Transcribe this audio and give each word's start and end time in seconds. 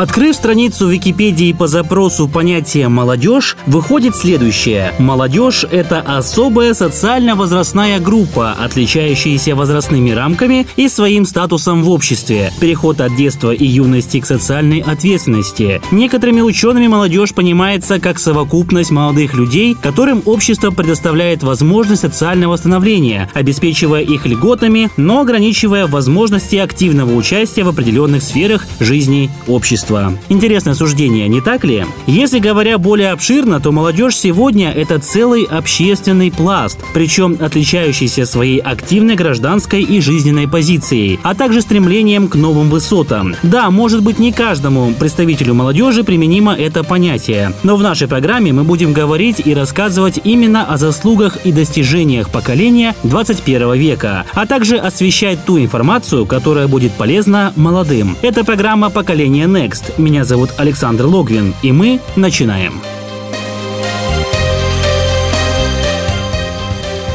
Открыв 0.00 0.34
страницу 0.34 0.88
Википедии 0.88 1.52
по 1.52 1.66
запросу 1.66 2.26
понятия 2.26 2.88
«молодежь», 2.88 3.58
выходит 3.66 4.16
следующее. 4.16 4.94
Молодежь– 4.98 5.66
это 5.70 6.00
особая 6.00 6.72
социально-возрастная 6.72 8.00
группа, 8.00 8.52
отличающаяся 8.52 9.54
возрастными 9.54 10.12
рамками 10.12 10.66
и 10.76 10.88
своим 10.88 11.26
статусом 11.26 11.82
в 11.82 11.90
обществе. 11.90 12.50
Переход 12.62 13.02
от 13.02 13.14
детства 13.14 13.50
и 13.50 13.66
юности 13.66 14.20
к 14.20 14.26
социальной 14.26 14.80
ответственности. 14.80 15.82
Некоторыми 15.90 16.40
учеными 16.40 16.86
молодежь 16.86 17.34
понимается 17.34 18.00
как 18.00 18.18
совокупность 18.18 18.90
молодых 18.90 19.34
людей, 19.34 19.76
которым 19.78 20.22
общество 20.24 20.70
предоставляет 20.70 21.42
возможность 21.42 22.00
социального 22.00 22.56
становления, 22.56 23.28
обеспечивая 23.34 24.00
их 24.00 24.24
льготами, 24.24 24.88
но 24.96 25.20
ограничивая 25.20 25.86
возможности 25.86 26.56
активного 26.56 27.14
участия 27.14 27.64
в 27.64 27.68
определенных 27.68 28.22
сферах 28.22 28.66
жизни 28.80 29.30
общества 29.46 29.89
общества. 29.90 30.12
Интересное 30.28 30.74
суждение, 30.74 31.28
не 31.28 31.40
так 31.40 31.64
ли? 31.64 31.84
Если 32.06 32.38
говоря 32.38 32.78
более 32.78 33.10
обширно, 33.12 33.60
то 33.60 33.72
молодежь 33.72 34.16
сегодня– 34.16 34.70
это 34.76 34.98
целый 34.98 35.44
общественный 35.44 36.30
пласт, 36.30 36.78
причем 36.94 37.36
отличающийся 37.40 38.26
своей 38.26 38.58
активной 38.58 39.16
гражданской 39.16 39.82
и 39.82 40.00
жизненной 40.00 40.48
позицией, 40.48 41.18
а 41.22 41.34
также 41.34 41.60
стремлением 41.60 42.28
к 42.28 42.36
новым 42.36 42.70
высотам. 42.70 43.34
Да, 43.42 43.70
может 43.70 44.02
быть 44.02 44.18
не 44.18 44.32
каждому 44.32 44.92
представителю 44.94 45.54
молодежи 45.54 46.04
применимо 46.04 46.54
это 46.54 46.84
понятие, 46.84 47.52
но 47.62 47.76
в 47.76 47.82
нашей 47.82 48.08
программе 48.08 48.52
мы 48.52 48.64
будем 48.64 48.92
говорить 48.92 49.42
и 49.44 49.54
рассказывать 49.54 50.20
именно 50.24 50.64
о 50.64 50.76
заслугах 50.76 51.38
и 51.44 51.52
достижениях 51.52 52.30
поколения 52.30 52.94
21 53.02 53.74
века, 53.74 54.24
а 54.34 54.46
также 54.46 54.76
освещать 54.76 55.44
ту 55.44 55.58
информацию, 55.58 56.26
которая 56.26 56.68
будет 56.68 56.92
полезна 56.92 57.52
молодым. 57.56 58.16
Это 58.22 58.44
программа 58.44 58.90
«Поколение 58.90 59.46
Next», 59.46 59.79
Next. 59.80 60.00
Меня 60.00 60.24
зовут 60.24 60.50
Александр 60.58 61.06
Логвин, 61.06 61.54
и 61.62 61.72
мы 61.72 62.00
начинаем. 62.16 62.80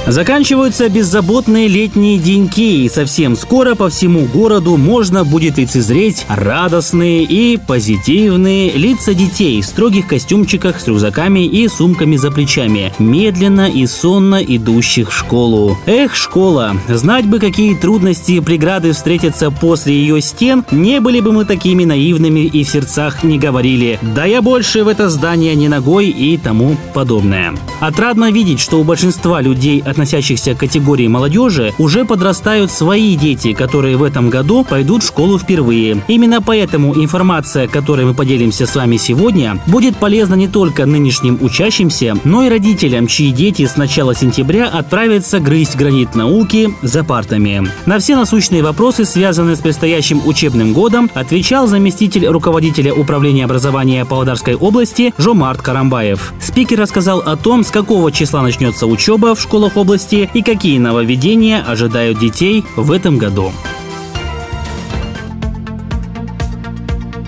Заканчиваются 0.07 0.87
беззаботные 0.87 1.67
летние 1.67 2.19
деньки, 2.19 2.83
и 2.85 2.89
совсем 2.89 3.35
скоро 3.35 3.73
по 3.73 3.89
всему 3.89 4.25
городу 4.25 4.77
можно 4.77 5.25
будет 5.25 5.57
лицезреть 5.57 6.27
радостные 6.29 7.23
и 7.23 7.57
позитивные 7.57 8.71
лица 8.73 9.15
детей 9.15 9.59
в 9.61 9.65
строгих 9.65 10.07
костюмчиках 10.07 10.79
с 10.79 10.87
рюкзаками 10.87 11.43
и 11.45 11.67
сумками 11.67 12.17
за 12.17 12.29
плечами, 12.29 12.93
медленно 12.99 13.67
и 13.67 13.87
сонно 13.87 14.35
идущих 14.35 15.09
в 15.09 15.17
школу. 15.17 15.75
Эх, 15.87 16.15
школа, 16.15 16.75
знать 16.87 17.25
бы, 17.25 17.39
какие 17.39 17.73
трудности 17.73 18.33
и 18.33 18.41
преграды 18.41 18.91
встретятся 18.91 19.49
после 19.49 19.95
ее 19.95 20.21
стен, 20.21 20.63
не 20.69 20.99
были 20.99 21.19
бы 21.19 21.31
мы 21.31 21.45
такими 21.45 21.83
наивными 21.83 22.41
и 22.41 22.63
в 22.63 22.69
сердцах 22.69 23.23
не 23.23 23.39
говорили 23.39 23.97
«да 24.03 24.25
я 24.25 24.43
больше 24.43 24.83
в 24.83 24.87
это 24.87 25.09
здание 25.09 25.55
не 25.55 25.67
ногой» 25.67 26.09
и 26.09 26.37
тому 26.37 26.77
подобное. 26.93 27.55
Отрадно 27.79 28.31
видеть, 28.31 28.59
что 28.59 28.79
у 28.79 28.83
большинства 28.83 29.41
людей 29.41 29.81
относящихся 29.95 30.53
к 30.53 30.59
категории 30.59 31.07
молодежи, 31.07 31.73
уже 31.77 32.03
подрастают 32.03 32.69
свои 32.69 33.15
дети, 33.15 33.53
которые 33.53 33.95
в 33.95 34.03
этом 34.03 34.29
году 34.29 34.65
пойдут 34.65 35.03
в 35.03 35.07
школу 35.07 35.39
впервые. 35.39 36.03
Именно 36.09 36.41
поэтому 36.41 36.93
информация, 36.95 37.67
которой 37.67 38.05
мы 38.05 38.13
поделимся 38.13 38.65
с 38.65 38.75
вами 38.75 38.97
сегодня, 38.97 39.57
будет 39.67 39.95
полезна 39.95 40.35
не 40.35 40.49
только 40.49 40.85
нынешним 40.85 41.39
учащимся, 41.41 42.17
но 42.25 42.43
и 42.43 42.49
родителям, 42.49 43.07
чьи 43.07 43.31
дети 43.31 43.65
с 43.65 43.77
начала 43.77 44.13
сентября 44.13 44.67
отправятся 44.67 45.39
грызть 45.39 45.77
гранит 45.77 46.13
науки 46.13 46.73
за 46.81 47.05
партами. 47.05 47.65
На 47.85 47.99
все 47.99 48.17
насущные 48.17 48.63
вопросы, 48.63 49.05
связанные 49.05 49.55
с 49.55 49.59
предстоящим 49.59 50.21
учебным 50.27 50.73
годом, 50.73 51.09
отвечал 51.13 51.67
заместитель 51.67 52.27
руководителя 52.27 52.93
управления 52.93 53.45
образования 53.45 54.03
Павлодарской 54.03 54.55
области 54.55 55.13
Жомарт 55.17 55.61
Карамбаев. 55.61 56.33
Спикер 56.41 56.81
рассказал 56.81 57.19
о 57.19 57.37
том, 57.37 57.63
с 57.63 57.71
какого 57.71 58.11
числа 58.11 58.41
начнется 58.41 58.87
учеба 58.87 59.35
в 59.35 59.41
школах 59.41 59.77
области 59.77 59.84
области 59.85 60.27
и 60.33 60.41
какие 60.41 60.79
нововведения 60.79 61.61
ожидают 61.61 62.19
детей 62.19 62.65
в 62.75 62.91
этом 62.91 63.19
году. 63.19 63.51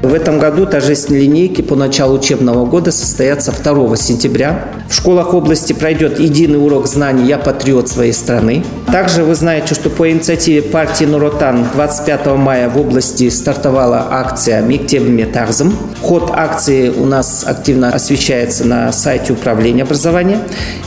В 0.01 0.13
этом 0.13 0.39
году 0.39 0.65
торжественные 0.65 1.23
линейки 1.23 1.61
по 1.61 1.75
началу 1.75 2.17
учебного 2.17 2.65
года 2.65 2.91
состоятся 2.91 3.51
2 3.51 3.95
сентября. 3.97 4.69
В 4.89 4.93
школах 4.95 5.33
области 5.33 5.73
пройдет 5.73 6.19
единый 6.19 6.63
урок 6.63 6.87
знаний 6.87 7.27
«Я 7.27 7.37
патриот 7.37 7.89
своей 7.89 8.13
страны». 8.13 8.63
Также 8.87 9.23
вы 9.23 9.35
знаете, 9.35 9.75
что 9.75 9.89
по 9.89 10.09
инициативе 10.09 10.61
партии 10.61 11.05
Нуротан 11.05 11.67
25 11.75 12.25
мая 12.37 12.69
в 12.69 12.79
области 12.79 13.29
стартовала 13.29 14.07
акция 14.09 14.61
«Мектеб 14.61 15.03
Метарзм». 15.03 15.73
Ход 16.01 16.31
акции 16.33 16.89
у 16.89 17.05
нас 17.05 17.43
активно 17.45 17.89
освещается 17.89 18.65
на 18.65 18.91
сайте 18.93 19.33
управления 19.33 19.83
образования. 19.83 20.39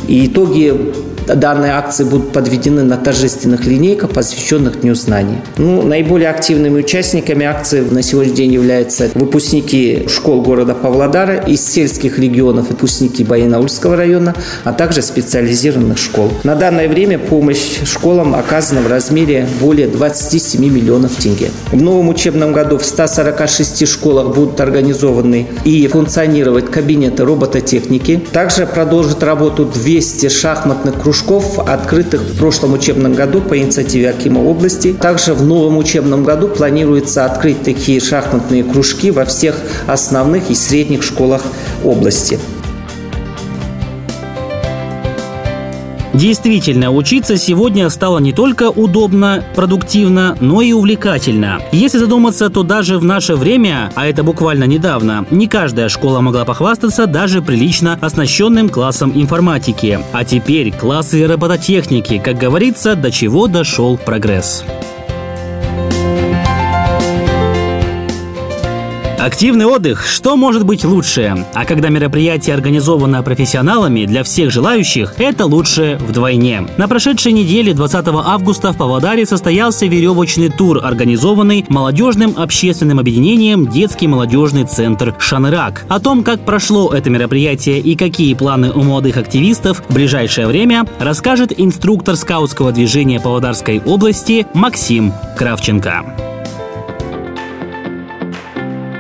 И 0.09 0.27
итоги 0.27 0.95
данные 1.27 1.73
акции 1.73 2.05
будут 2.05 2.33
подведены 2.33 2.83
на 2.83 2.97
торжественных 2.97 3.65
линейках, 3.67 4.11
посвященных 4.11 4.81
Дню 4.81 4.95
знаний. 4.95 5.39
Ну, 5.57 5.83
наиболее 5.83 6.31
активными 6.31 6.81
участниками 6.81 7.47
акции 7.47 7.81
на 7.81 8.03
сегодняшний 8.03 8.37
день 8.37 8.53
являются 8.53 9.11
выпускники 9.15 10.07
школ 10.09 10.43
города 10.43 10.75
Павлодара, 10.75 11.37
из 11.37 11.65
сельских 11.67 12.19
регионов 12.19 12.69
выпускники 12.71 13.25
Баянаульского 13.25 13.97
района, 13.97 14.35
а 14.65 14.73
также 14.73 15.03
специализированных 15.03 15.99
школ. 15.99 16.31
На 16.45 16.55
данное 16.55 16.89
время 16.89 17.19
помощь 17.19 17.81
школам 17.85 18.35
оказана 18.35 18.81
в 18.81 18.89
размере 18.89 19.47
более 19.61 19.89
27 19.89 20.63
миллионов 20.65 21.15
тенге. 21.17 21.51
В 21.73 21.81
новом 21.81 22.09
учебном 22.09 22.53
году 22.53 22.79
в 22.79 22.85
146 22.85 23.87
школах 23.87 24.35
будут 24.35 24.61
организованы 24.61 25.47
и 25.65 25.87
функционировать 25.87 26.71
кабинеты 26.71 27.25
робототехники. 27.25 28.21
Также 28.33 28.67
продолжит 28.67 29.23
работу 29.23 29.65
200 29.65 30.29
шахматных 30.29 31.01
кружков 31.01 31.20
кружков, 31.21 31.59
открытых 31.59 32.23
в 32.23 32.39
прошлом 32.39 32.73
учебном 32.73 33.15
году 33.15 33.41
по 33.41 33.59
инициативе 33.59 34.11
Акима 34.11 34.41
области. 34.41 34.93
Также 34.93 35.35
в 35.35 35.45
новом 35.45 35.79
учебном 35.79 36.25
году 36.25 36.49
планируется 36.49 37.25
открыть 37.25 37.63
такие 37.63 38.01
шахматные 38.01 38.65
кружки 38.65 39.11
во 39.11 39.25
всех 39.25 39.57
основных 39.87 40.51
и 40.51 40.55
средних 40.55 41.03
школах 41.03 41.43
области. 41.85 42.39
Действительно, 46.13 46.91
учиться 46.91 47.37
сегодня 47.37 47.89
стало 47.89 48.19
не 48.19 48.33
только 48.33 48.71
удобно, 48.71 49.45
продуктивно, 49.55 50.37
но 50.41 50.61
и 50.61 50.73
увлекательно. 50.73 51.61
Если 51.73 51.99
задуматься, 51.99 52.51
то 52.51 52.63
даже 52.63 52.99
в 52.99 53.05
наше 53.05 53.37
время, 53.37 53.93
а 53.95 54.07
это 54.07 54.25
буквально 54.25 54.65
недавно, 54.65 55.25
не 55.31 55.47
каждая 55.47 55.89
школа 55.89 56.21
могла 56.21 56.45
похвастаться 56.45 57.07
даже 57.07 57.43
прилично 57.43 57.99
оснащенным 58.01 58.69
классом 58.69 59.13
информатики. 59.15 60.01
А 60.13 60.25
теперь 60.25 60.73
классы 60.73 61.27
робототехники, 61.27 62.19
как 62.19 62.39
говорится, 62.39 62.97
до 62.97 63.11
чего 63.11 63.47
дошел 63.47 63.97
прогресс. 63.97 64.65
Активный 69.21 69.67
отдых. 69.67 70.07
Что 70.07 70.35
может 70.35 70.65
быть 70.65 70.83
лучше? 70.83 71.45
А 71.53 71.67
когда 71.67 71.91
мероприятие 71.91 72.55
организовано 72.55 73.23
профессионалами, 73.23 74.07
для 74.07 74.25
всех 74.25 74.51
желающих, 74.51 75.13
это 75.19 75.45
лучше 75.45 75.99
вдвойне. 76.01 76.67
На 76.79 76.89
прошедшей 76.89 77.33
неделе 77.33 77.75
20 77.75 78.07
августа 78.09 78.73
в 78.73 78.79
Павлодаре 78.79 79.27
состоялся 79.27 79.85
веревочный 79.85 80.49
тур, 80.49 80.81
организованный 80.83 81.67
молодежным 81.69 82.33
общественным 82.39 82.99
объединением 82.99 83.67
«Детский 83.67 84.09
молодежный 84.09 84.65
центр 84.65 85.15
Шанырак». 85.19 85.85
О 85.91 86.01
том, 86.01 86.23
как 86.23 86.47
прошло 86.47 86.91
это 86.91 87.11
мероприятие 87.11 87.79
и 87.79 87.97
какие 87.97 88.33
планы 88.33 88.73
у 88.73 88.83
молодых 88.83 89.19
активистов 89.19 89.83
в 89.87 89.93
ближайшее 89.93 90.47
время, 90.47 90.87
расскажет 90.99 91.53
инструктор 91.59 92.17
скаутского 92.17 92.73
движения 92.73 93.21
Павлодарской 93.21 93.83
области 93.85 94.47
Максим 94.55 95.13
Кравченко. 95.37 96.30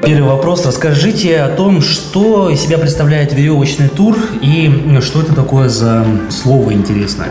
Первый 0.04 0.28
вопрос. 0.28 0.64
Расскажите 0.64 1.40
о 1.40 1.54
том, 1.54 1.82
что 1.82 2.48
из 2.48 2.60
себя 2.60 2.78
представляет 2.78 3.34
веревочный 3.34 3.88
тур 3.88 4.16
и 4.40 4.98
что 5.00 5.20
это 5.20 5.34
такое 5.34 5.68
за 5.68 6.06
слово 6.30 6.72
интересное. 6.72 7.28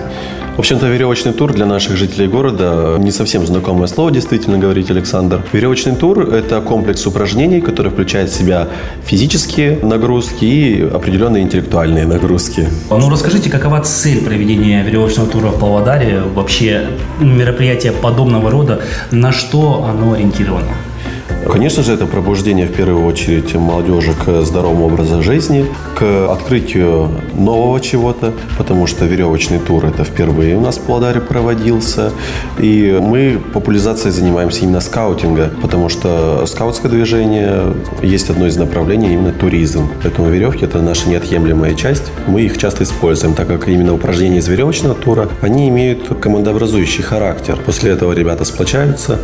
В 0.55 0.59
общем-то, 0.59 0.87
веревочный 0.87 1.31
тур 1.31 1.53
для 1.53 1.65
наших 1.65 1.95
жителей 1.95 2.27
города 2.27 2.97
не 2.99 3.11
совсем 3.11 3.47
знакомое 3.47 3.87
слово, 3.87 4.11
действительно, 4.11 4.57
говорит 4.57 4.91
Александр. 4.91 5.41
Веревочный 5.53 5.95
тур– 5.95 6.19
это 6.33 6.59
комплекс 6.59 7.07
упражнений, 7.07 7.61
который 7.61 7.91
включает 7.91 8.29
в 8.29 8.35
себя 8.35 8.67
физические 9.05 9.79
нагрузки 9.81 10.43
и 10.43 10.81
определенные 10.81 11.43
интеллектуальные 11.43 12.05
нагрузки. 12.05 12.67
Ну, 12.89 13.09
расскажите, 13.09 13.49
какова 13.49 13.79
цель 13.79 14.21
проведения 14.23 14.83
веревочного 14.83 15.29
тура 15.29 15.47
в 15.47 15.59
Павлодаре? 15.59 16.21
Вообще, 16.21 16.89
мероприятие 17.19 17.93
подобного 17.93 18.51
рода, 18.51 18.81
на 19.11 19.31
что 19.31 19.85
оно 19.89 20.13
ориентировано? 20.13 20.73
Конечно 21.45 21.83
же, 21.83 21.93
это 21.93 22.05
пробуждение 22.05 22.67
в 22.67 22.73
первую 22.73 23.05
очередь 23.05 23.55
молодежи 23.55 24.13
к 24.13 24.43
здоровому 24.43 24.85
образу 24.85 25.23
жизни, 25.23 25.65
к 25.95 26.31
открытию 26.31 27.09
нового 27.33 27.79
чего-то, 27.81 28.33
потому 28.57 28.87
что 28.87 29.05
веревочный 29.05 29.59
тур 29.59 29.85
это 29.85 30.03
впервые 30.03 30.57
у 30.57 30.61
нас 30.61 30.77
в 30.77 30.81
Павлодаре 30.81 31.21
проводился. 31.21 32.11
И 32.59 32.97
мы 33.01 33.41
популяризацией 33.53 34.13
занимаемся 34.13 34.61
именно 34.61 34.79
скаутинга, 34.79 35.51
потому 35.61 35.89
что 35.89 36.45
скаутское 36.45 36.91
движение 36.91 37.73
есть 38.01 38.29
одно 38.29 38.45
из 38.45 38.57
направлений 38.57 39.13
именно 39.13 39.31
туризм. 39.31 39.89
Поэтому 40.03 40.29
веревки 40.29 40.65
это 40.65 40.81
наша 40.81 41.09
неотъемлемая 41.09 41.73
часть. 41.73 42.11
Мы 42.27 42.41
их 42.41 42.57
часто 42.57 42.83
используем, 42.83 43.33
так 43.33 43.47
как 43.47 43.67
именно 43.67 43.93
упражнения 43.93 44.37
из 44.37 44.47
веревочного 44.47 44.93
тура, 44.93 45.29
они 45.41 45.69
имеют 45.69 46.07
командообразующий 46.19 47.03
характер. 47.03 47.57
После 47.65 47.91
этого 47.91 48.13
ребята 48.13 48.45
сплочаются. 48.45 49.19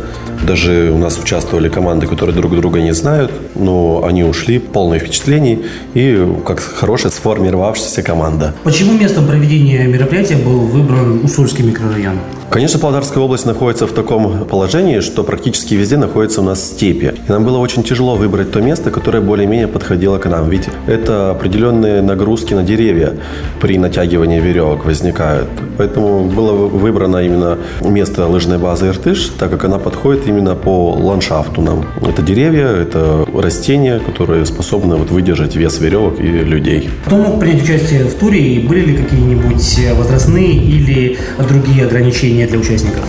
Даже 0.46 0.90
у 0.92 0.98
нас 0.98 1.18
участвовали 1.18 1.68
команды, 1.68 2.05
которые 2.06 2.34
друг 2.34 2.54
друга 2.54 2.80
не 2.80 2.92
знают, 2.92 3.32
но 3.54 4.04
они 4.04 4.24
ушли 4.24 4.58
полные 4.58 5.00
впечатлений 5.00 5.64
и 5.94 6.26
как 6.44 6.60
хорошая 6.60 7.12
сформировавшаяся 7.12 8.02
команда. 8.02 8.54
Почему 8.64 8.92
местом 8.92 9.26
проведения 9.26 9.86
мероприятия 9.86 10.36
был 10.36 10.60
выбран 10.60 11.24
Усольский 11.24 11.64
микрорайон? 11.64 12.18
Конечно, 12.50 12.78
Павлодарская 12.78 13.22
область 13.22 13.44
находится 13.44 13.86
в 13.86 13.92
таком 13.92 14.46
положении, 14.46 15.00
что 15.00 15.24
практически 15.24 15.74
везде 15.74 15.96
находится 15.96 16.40
у 16.40 16.44
нас 16.44 16.64
степи. 16.64 17.12
И 17.28 17.30
нам 17.30 17.44
было 17.44 17.58
очень 17.58 17.82
тяжело 17.82 18.14
выбрать 18.14 18.50
то 18.52 18.60
место, 18.60 18.90
которое 18.90 19.20
более-менее 19.20 19.68
подходило 19.68 20.18
к 20.18 20.26
нам. 20.26 20.48
Ведь 20.48 20.68
это 20.86 21.32
определенные 21.32 22.02
нагрузки 22.02 22.54
на 22.54 22.62
деревья 22.62 23.14
при 23.60 23.78
натягивании 23.78 24.40
веревок 24.40 24.86
возникают. 24.86 25.48
Поэтому 25.76 26.24
было 26.24 26.52
выбрано 26.52 27.18
именно 27.18 27.58
место 27.82 28.26
лыжной 28.26 28.58
базы 28.58 28.88
Иртыш, 28.88 29.32
так 29.38 29.50
как 29.50 29.64
она 29.64 29.78
подходит 29.78 30.26
именно 30.26 30.54
по 30.54 30.92
ландшафту 30.92 31.60
нам. 31.60 31.84
Это 32.00 32.22
деревья, 32.22 32.68
это 32.68 33.26
растения, 33.34 33.98
которые 33.98 34.46
способны 34.46 34.96
вот 34.96 35.10
выдержать 35.10 35.56
вес 35.56 35.78
веревок 35.80 36.20
и 36.20 36.28
людей. 36.28 36.88
Кто 37.06 37.16
мог 37.16 37.40
принять 37.40 37.64
участие 37.64 38.04
в 38.04 38.14
туре 38.14 38.40
и 38.40 38.66
были 38.66 38.92
ли 38.92 38.96
какие-нибудь 38.96 39.78
возрастные 39.96 40.54
или 40.54 41.18
другие 41.38 41.84
ограничения 41.84 42.35
развлечения 42.36 42.46
для 42.46 42.58
участников? 42.58 43.04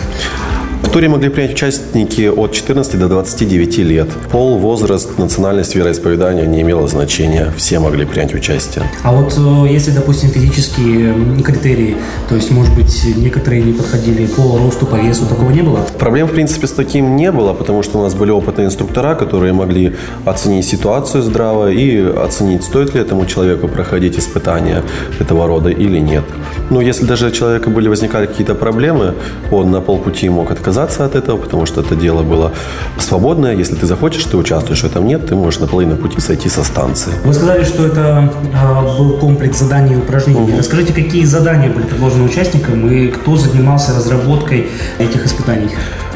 В 0.84 0.90
туре 0.90 1.10
могли 1.10 1.30
принять 1.30 1.52
участники 1.54 2.28
от 2.30 2.54
14 2.54 3.00
до 3.00 3.08
29 3.08 3.78
лет. 3.80 4.08
Пол, 4.32 4.58
возраст, 4.58 5.18
национальность, 5.18 5.76
вероисповедание 5.76 6.48
не 6.48 6.62
имело 6.62 6.88
значения. 6.88 7.52
Все 7.58 7.80
могли 7.80 8.06
принять 8.06 8.34
участие. 8.34 8.86
А 9.04 9.12
вот 9.12 9.34
э, 9.38 9.74
если, 9.74 9.92
допустим, 9.92 10.30
физические 10.30 11.14
критерии, 11.44 11.98
то 12.30 12.36
есть, 12.36 12.52
может 12.52 12.74
быть, 12.76 13.04
некоторые 13.18 13.64
не 13.64 13.74
подходили 13.74 14.28
по 14.28 14.58
росту, 14.58 14.86
по 14.86 14.96
весу, 14.96 15.26
такого 15.26 15.52
не 15.52 15.62
было? 15.62 15.80
Проблем, 16.00 16.28
в 16.28 16.32
принципе, 16.32 16.68
с 16.68 16.72
таким 16.72 17.16
не 17.16 17.32
было, 17.32 17.54
потому 17.54 17.84
что 17.84 18.00
у 18.00 18.04
нас 18.04 18.14
были 18.14 18.32
опытные 18.32 18.68
инструктора, 18.68 19.16
которые 19.16 19.54
могли 19.54 19.96
оценить 20.26 20.66
ситуацию 20.66 21.22
здраво 21.22 21.70
и 21.72 22.00
оценить, 22.00 22.64
стоит 22.64 22.94
ли 22.96 23.02
этому 23.02 23.26
человеку 23.26 23.68
проходить 23.68 24.18
испытания 24.18 24.84
этого 25.20 25.48
рода 25.48 25.70
или 25.70 26.00
нет. 26.00 26.24
Но 26.70 26.82
если 26.82 27.06
даже 27.06 27.28
у 27.28 27.32
человека 27.32 27.70
были 27.70 27.90
возникали 27.90 28.26
какие-то 28.26 28.56
проблемы, 28.56 29.14
он 29.52 29.72
на 29.72 29.82
полпути 29.82 30.30
мог 30.30 30.52
отказаться 30.52 30.67
отказаться 30.68 31.06
от 31.06 31.16
этого, 31.16 31.38
потому 31.38 31.66
что 31.66 31.82
это 31.82 31.96
дело 31.96 32.24
было 32.24 32.52
свободное. 33.00 33.56
Если 33.56 33.76
ты 33.76 33.86
захочешь, 33.86 34.24
ты 34.26 34.38
участвуешь, 34.38 34.82
в 34.82 34.84
этом 34.84 35.08
нет, 35.08 35.26
ты 35.26 35.36
можешь 35.36 35.60
на 35.60 35.68
половину 35.68 35.96
пути 35.96 36.20
сойти 36.20 36.50
со 36.50 36.64
станции. 36.64 37.12
Вы 37.24 37.34
сказали, 37.34 37.64
что 37.64 37.88
это 37.88 38.30
э, 38.54 38.98
был 38.98 39.18
комплекс 39.18 39.60
заданий 39.60 39.94
и 39.94 39.98
упражнений. 39.98 40.52
Угу. 40.52 40.58
Расскажите, 40.58 40.94
какие 40.94 41.26
задания 41.26 41.70
были 41.70 41.86
предложены 41.86 42.26
участникам 42.26 42.90
и 42.90 43.08
кто 43.08 43.38
занимался 43.38 43.96
разработкой 43.96 44.68
этих 45.00 45.26
испытаний? 45.26 45.70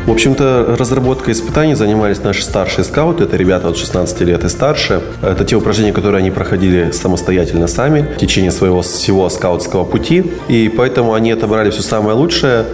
В 0.06 0.10
общем-то, 0.10 0.76
разработкой 0.80 1.34
испытаний 1.34 1.76
занимались 1.76 2.24
наши 2.24 2.42
старшие 2.42 2.84
скауты. 2.84 3.26
Это 3.26 3.38
ребята 3.38 3.68
от 3.68 3.78
16 3.78 4.22
лет 4.22 4.44
и 4.44 4.50
старше. 4.50 5.04
Это 5.22 5.46
те 5.46 5.56
упражнения, 5.56 5.94
которые 5.94 6.20
они 6.20 6.32
проходили 6.32 6.90
самостоятельно 6.90 7.68
сами 7.68 8.02
в 8.02 8.18
течение 8.18 8.50
своего 8.50 8.82
всего 8.82 9.30
скаутского 9.30 9.84
пути. 9.84 10.24
И 10.48 10.74
поэтому 10.76 11.14
они 11.14 11.32
отобрали 11.32 11.70
все 11.70 11.84
самое 11.84 12.18
лучшее 12.18 12.66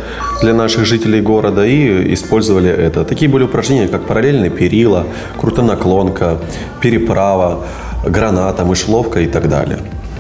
для 0.42 0.54
наших 0.54 0.86
жителей 0.86 1.20
города 1.20 1.66
и 1.66 2.14
использовали 2.14 2.70
это. 2.70 3.04
Такие 3.04 3.30
были 3.30 3.44
упражнения, 3.44 3.90
как 3.90 4.06
параллельные 4.06 4.50
перила, 4.50 5.06
крутонаклонка, 5.38 6.38
переправа, 6.82 7.66
граната, 8.06 8.64
мышловка 8.64 9.20
и 9.20 9.28
так 9.28 9.50
далее. 9.50 9.80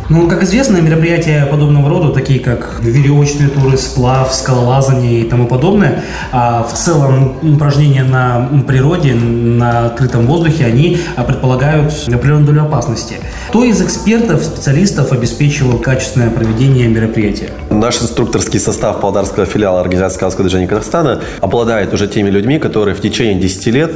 Ну, 0.09 0.29
как 0.29 0.41
известно, 0.43 0.77
мероприятия 0.77 1.45
подобного 1.45 1.89
рода, 1.89 2.13
такие 2.13 2.39
как 2.39 2.79
веревочные 2.81 3.49
туры, 3.49 3.77
сплав, 3.77 4.33
скалолазание 4.33 5.19
и 5.21 5.29
тому 5.29 5.47
подобное, 5.47 6.01
а 6.31 6.63
в 6.63 6.73
целом 6.73 7.35
упражнения 7.41 8.05
на 8.05 8.49
природе, 8.65 9.15
на 9.15 9.87
открытом 9.87 10.25
воздухе, 10.25 10.65
они 10.65 10.97
предполагают 11.25 11.91
определенную 12.07 12.45
долю 12.45 12.61
опасности. 12.63 13.19
Кто 13.47 13.63
из 13.63 13.81
экспертов, 13.81 14.43
специалистов 14.43 15.13
обеспечивал 15.13 15.79
качественное 15.79 16.29
проведение 16.29 16.89
мероприятия? 16.89 17.49
Наш 17.69 18.01
инструкторский 18.01 18.59
состав 18.59 18.99
Павлодарского 18.99 19.45
филиала 19.45 19.79
Организации 19.79 20.17
скаутского 20.17 20.43
движения 20.43 20.67
Казахстана 20.67 21.21
обладает 21.39 21.93
уже 21.93 22.07
теми 22.09 22.29
людьми, 22.29 22.59
которые 22.59 22.93
в 22.93 22.99
течение 22.99 23.35
10 23.35 23.67
лет 23.67 23.91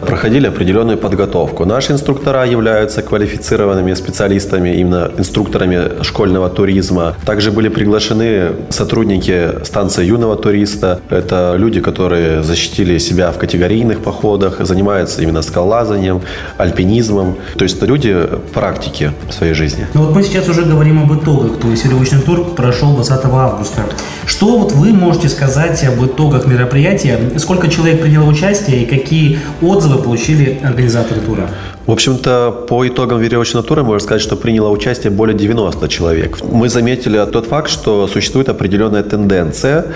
проходили 0.00 0.48
определенную 0.48 0.98
подготовку. 0.98 1.64
Наши 1.64 1.92
инструктора 1.92 2.44
являются 2.44 3.02
квалифицированными 3.02 3.94
специалистами, 3.94 4.70
именно 4.70 5.12
инструкторами 5.16 6.02
школьного 6.02 6.48
туризма. 6.48 7.14
Также 7.24 7.52
были 7.52 7.68
приглашены 7.68 8.52
сотрудники 8.70 9.64
станции 9.64 10.04
юного 10.04 10.34
туриста. 10.34 11.00
Это 11.08 11.54
люди, 11.56 11.80
которые 11.80 12.42
защитили 12.42 12.98
себя 12.98 13.30
в 13.30 13.38
категорийных 13.38 14.00
походах, 14.00 14.56
занимаются 14.60 15.22
именно 15.22 15.42
скалолазанием, 15.42 16.22
альпинизмом. 16.56 17.36
То 17.56 17.62
есть 17.62 17.76
это 17.76 17.86
люди 17.86 18.26
практики 18.54 18.88
в 19.28 19.32
своей 19.32 19.54
жизни. 19.54 19.86
Ну 19.94 20.04
вот 20.04 20.14
мы 20.14 20.22
сейчас 20.22 20.48
уже 20.48 20.62
говорим 20.62 21.02
об 21.02 21.12
итогах. 21.12 21.58
То 21.58 21.68
есть 21.68 21.84
веревочный 21.84 22.20
тур 22.20 22.54
прошел 22.54 22.94
20 22.94 23.24
августа. 23.24 23.82
Что 24.26 24.58
вот 24.58 24.72
вы 24.72 24.92
можете 24.92 25.28
сказать 25.28 25.82
об 25.84 26.04
итогах 26.04 26.46
мероприятия? 26.46 27.18
Сколько 27.38 27.68
человек 27.68 28.02
приняло 28.02 28.28
участие 28.28 28.82
и 28.82 28.86
какие 28.86 29.38
отзывы 29.62 30.02
получили 30.02 30.60
организаторы 30.62 31.20
тура? 31.20 31.50
В 31.86 31.92
общем-то, 31.92 32.66
по 32.68 32.86
итогам 32.86 33.18
веревочного 33.18 33.64
тура 33.64 33.82
можно 33.82 34.04
сказать, 34.04 34.20
что 34.20 34.36
приняло 34.36 34.68
участие 34.68 35.10
более 35.10 35.36
90 35.36 35.88
человек. 35.88 36.38
Мы 36.42 36.68
заметили 36.68 37.24
тот 37.32 37.46
факт, 37.46 37.70
что 37.70 38.06
существует 38.08 38.50
определенная 38.50 39.02
тенденция 39.02 39.86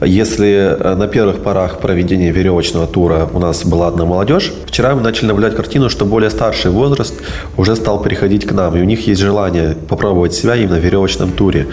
если 0.00 0.76
э, 0.78 0.94
на 0.94 1.06
первых 1.06 1.42
порах 1.42 1.78
проведения 1.78 2.30
веревочного 2.30 2.86
тура 2.86 3.28
у 3.32 3.38
нас 3.38 3.64
была 3.64 3.88
одна 3.88 4.04
молодежь, 4.04 4.52
вчера 4.66 4.94
мы 4.94 5.02
начали 5.02 5.26
наблюдать 5.26 5.56
картину, 5.56 5.88
что 5.88 6.04
более 6.04 6.30
старший 6.30 6.70
возраст 6.70 7.14
уже 7.56 7.76
стал 7.76 8.02
приходить 8.02 8.46
к 8.46 8.52
нам, 8.52 8.76
и 8.76 8.80
у 8.80 8.84
них 8.84 9.06
есть 9.06 9.20
желание 9.20 9.76
попробовать 9.88 10.34
себя 10.34 10.56
именно 10.56 10.76
в 10.76 10.84
веревочном 10.84 11.32
туре. 11.32 11.66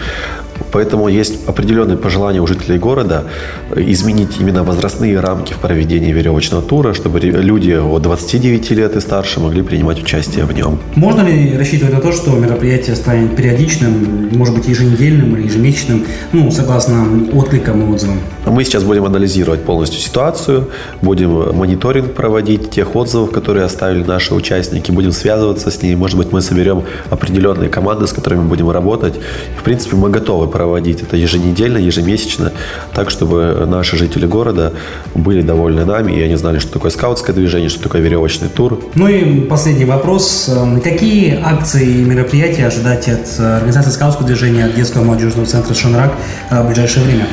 Поэтому 0.71 1.07
есть 1.07 1.47
определенные 1.47 1.97
пожелания 1.97 2.41
у 2.41 2.47
жителей 2.47 2.79
города 2.79 3.25
изменить 3.75 4.39
именно 4.39 4.63
возрастные 4.63 5.19
рамки 5.19 5.53
в 5.53 5.57
проведении 5.57 6.11
веревочного 6.11 6.63
тура, 6.63 6.93
чтобы 6.93 7.19
люди 7.19 7.71
от 7.71 8.01
29 8.01 8.71
лет 8.71 8.95
и 8.95 9.00
старше 9.00 9.39
могли 9.39 9.62
принимать 9.62 10.01
участие 10.01 10.45
в 10.45 10.53
нем. 10.53 10.79
Можно 10.95 11.21
ли 11.21 11.57
рассчитывать 11.57 11.93
на 11.93 12.01
то, 12.01 12.12
что 12.12 12.31
мероприятие 12.31 12.95
станет 12.95 13.36
периодичным, 13.36 14.29
может 14.33 14.55
быть, 14.55 14.67
еженедельным 14.67 15.36
или 15.36 15.43
ежемесячным, 15.45 16.05
ну, 16.33 16.51
согласно 16.51 17.05
откликам 17.33 17.81
и 17.81 17.93
отзывам? 17.93 18.19
Мы 18.45 18.63
сейчас 18.63 18.83
будем 18.83 19.05
анализировать 19.05 19.63
полностью 19.63 20.00
ситуацию, 20.01 20.69
будем 21.01 21.55
мониторинг 21.55 22.13
проводить 22.13 22.71
тех 22.71 22.95
отзывов, 22.95 23.31
которые 23.31 23.65
оставили 23.65 24.03
наши 24.03 24.33
участники, 24.33 24.91
будем 24.91 25.12
связываться 25.12 25.71
с 25.71 25.81
ними. 25.81 25.95
Может 25.95 26.17
быть, 26.17 26.31
мы 26.31 26.41
соберем 26.41 26.83
определенные 27.09 27.69
команды, 27.69 28.07
с 28.07 28.12
которыми 28.12 28.47
будем 28.47 28.69
работать. 28.69 29.13
В 29.57 29.63
принципе, 29.63 29.95
мы 29.95 30.09
готовы 30.09 30.50
проводить 30.51 31.01
это 31.01 31.17
еженедельно, 31.17 31.77
ежемесячно, 31.77 32.51
так, 32.93 33.10
чтобы 33.10 33.65
наши 33.67 33.98
жители 33.98 34.25
города 34.25 34.74
были 35.15 35.41
довольны 35.41 35.86
нами, 35.86 36.12
и 36.12 36.22
они 36.22 36.36
знали, 36.36 36.60
что 36.60 36.74
такое 36.74 36.91
скаутское 36.91 37.36
движение, 37.36 37.70
что 37.70 37.81
такое 37.81 38.01
веревочный 38.01 38.50
тур. 38.50 38.79
Ну 38.96 39.08
и 39.08 39.41
последний 39.41 39.86
вопрос. 39.86 40.50
Эм, 40.50 40.81
какие 40.81 41.39
акции 41.41 41.88
и 41.88 42.03
мероприятия 42.03 42.67
ожидать 42.67 43.08
от 43.08 43.27
э, 43.39 43.55
организации 43.58 43.91
скаутского 43.91 44.27
движения, 44.27 44.65
от 44.65 44.75
детского 44.75 45.03
молодежного 45.03 45.48
центра 45.48 45.74
«Шанрак» 45.74 46.13
э, 46.50 46.62
в 46.62 46.67
ближайшее 46.67 47.05
время? 47.05 47.27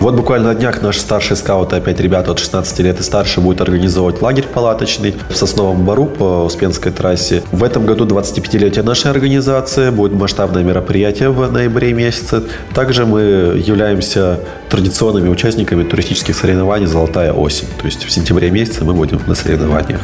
Вот 0.00 0.14
буквально 0.14 0.52
на 0.52 0.54
днях 0.54 0.82
наши 0.82 1.00
старшие 1.00 1.36
скауты, 1.36 1.76
опять 1.76 2.00
ребята 2.00 2.32
от 2.32 2.38
16 2.38 2.78
лет 2.80 3.00
и 3.00 3.02
старше, 3.02 3.40
будут 3.40 3.60
организовывать 3.60 4.20
лагерь 4.20 4.44
палаточный 4.44 5.14
в 5.30 5.36
Сосновом 5.36 5.84
Бару 5.84 6.06
по 6.06 6.44
Успенской 6.44 6.92
трассе. 6.92 7.42
В 7.50 7.64
этом 7.64 7.86
году 7.86 8.06
25-летие 8.06 8.82
нашей 8.82 9.10
организации, 9.10 9.90
будет 9.90 10.12
масштабное 10.12 10.62
мероприятие 10.62 11.30
в 11.30 11.50
ноябре 11.50 11.92
месяце. 11.92 12.42
Также 12.74 13.06
мы 13.06 13.20
являемся 13.20 14.40
традиционными 14.68 15.28
участниками 15.28 15.82
туристических 15.82 16.36
соревнований 16.36 16.86
«Золотая 16.86 17.32
осень». 17.32 17.68
То 17.78 17.86
есть 17.86 18.04
в 18.04 18.10
сентябре 18.10 18.50
месяце 18.50 18.84
мы 18.84 18.92
будем 18.92 19.20
на 19.26 19.34
соревнованиях. 19.34 20.00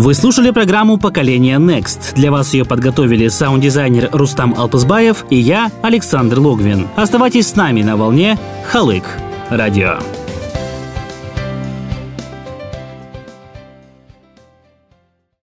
Вы 0.00 0.14
слушали 0.14 0.50
программу 0.50 0.96
«Поколение 0.96 1.58
Next». 1.58 2.14
Для 2.14 2.30
вас 2.30 2.54
ее 2.54 2.64
подготовили 2.64 3.28
саунд-дизайнер 3.28 4.08
Рустам 4.12 4.54
Алпызбаев 4.56 5.26
и 5.28 5.36
я, 5.36 5.70
Александр 5.82 6.38
Логвин. 6.38 6.88
Оставайтесь 6.96 7.48
с 7.48 7.54
нами 7.54 7.82
на 7.82 7.98
волне 7.98 8.38
«Халык». 8.64 9.04
радио. 9.50 9.98